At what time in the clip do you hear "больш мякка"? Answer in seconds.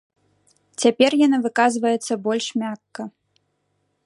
2.27-3.01